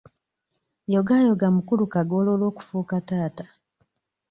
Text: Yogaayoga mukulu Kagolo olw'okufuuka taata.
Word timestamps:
Yogaayoga 0.95 1.47
mukulu 1.55 1.83
Kagolo 1.93 2.29
olw'okufuuka 2.35 2.95
taata. 3.07 3.45